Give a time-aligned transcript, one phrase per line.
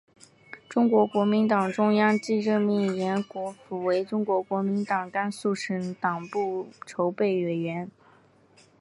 [0.67, 7.91] 中国国民党中央即任命延国符为中国国民党甘肃省党部筹备委员。